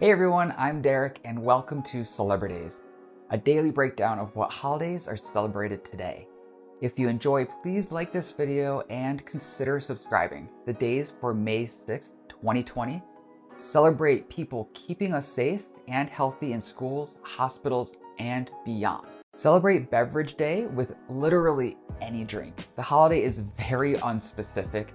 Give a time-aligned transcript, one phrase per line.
[0.00, 2.80] Hey everyone, I'm Derek and welcome to Celebridays,
[3.30, 6.26] a daily breakdown of what holidays are celebrated today.
[6.80, 10.48] If you enjoy, please like this video and consider subscribing.
[10.66, 13.04] The days for May 6th, 2020
[13.58, 19.06] celebrate people keeping us safe and healthy in schools, hospitals, and beyond.
[19.36, 22.66] Celebrate Beverage Day with literally any drink.
[22.74, 24.88] The holiday is very unspecific,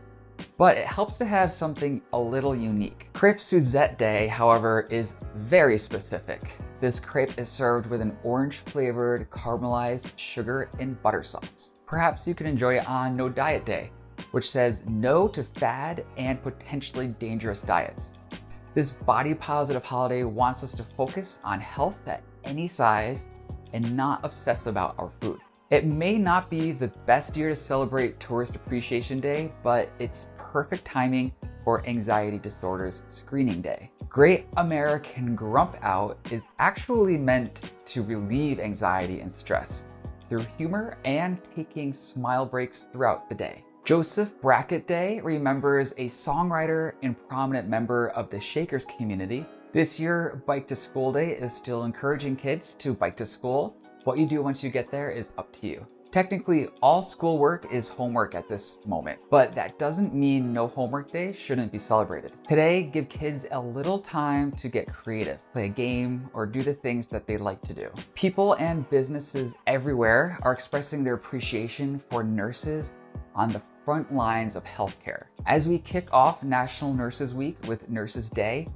[0.59, 3.07] but it helps to have something a little unique.
[3.13, 6.51] Crepe Suzette Day, however, is very specific.
[6.81, 11.71] This crepe is served with an orange flavored caramelized sugar and butter sauce.
[11.85, 13.89] Perhaps you can enjoy it on No Diet Day,
[14.31, 18.11] which says no to fad and potentially dangerous diets.
[18.75, 23.25] This body positive holiday wants us to focus on health at any size
[23.71, 25.39] and not obsess about our food.
[25.71, 30.85] It may not be the best year to celebrate Tourist Appreciation Day, but it's perfect
[30.85, 31.31] timing
[31.63, 33.91] for Anxiety Disorders Screening Day.
[34.09, 39.83] Great American Grump Out is actually meant to relieve anxiety and stress
[40.27, 43.63] through humor and taking smile breaks throughout the day.
[43.85, 49.45] Joseph Brackett Day remembers a songwriter and prominent member of the Shakers community.
[49.73, 53.75] This year, Bike to School Day is still encouraging kids to bike to school.
[54.03, 55.85] What you do once you get there is up to you.
[56.11, 61.31] Technically, all schoolwork is homework at this moment, but that doesn't mean no homework day
[61.31, 62.33] shouldn't be celebrated.
[62.47, 66.73] Today, give kids a little time to get creative, play a game, or do the
[66.73, 67.91] things that they like to do.
[68.15, 72.93] People and businesses everywhere are expressing their appreciation for nurses
[73.35, 75.25] on the front lines of healthcare.
[75.45, 78.67] As we kick off National Nurses Week with Nurses Day,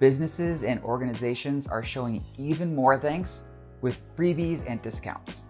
[0.00, 3.44] businesses and organizations are showing even more thanks
[3.80, 5.44] with freebies and discounts.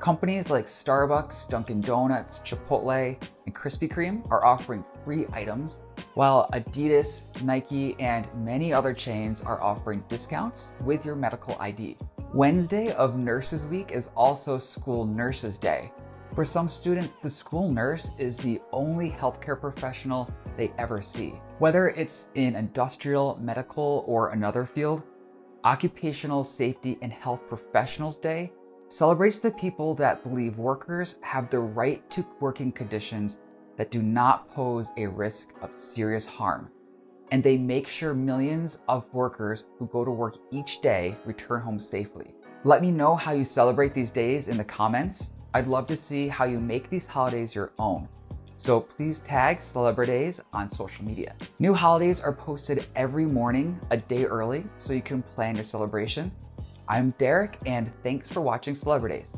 [0.00, 5.78] Companies like Starbucks, Dunkin' Donuts, Chipotle, and Krispy Kreme are offering free items,
[6.14, 11.96] while Adidas, Nike, and many other chains are offering discounts with your medical ID.
[12.34, 15.90] Wednesday of Nurses Week is also School Nurses Day.
[16.34, 21.32] For some students, the school nurse is the only healthcare professional they ever see.
[21.60, 25.02] Whether it's in industrial, medical, or another field,
[25.64, 28.52] Occupational Safety and Health Professionals Day
[28.88, 33.38] celebrates the people that believe workers have the right to working conditions
[33.76, 36.70] that do not pose a risk of serious harm.
[37.32, 41.80] And they make sure millions of workers who go to work each day return home
[41.80, 42.34] safely.
[42.62, 45.30] Let me know how you celebrate these days in the comments.
[45.52, 48.08] I'd love to see how you make these holidays your own.
[48.56, 51.34] So please tag Celebridays on social media.
[51.58, 56.30] New holidays are posted every morning a day early so you can plan your celebration.
[56.88, 59.34] I'm Derek, and thanks for watching Celebridays.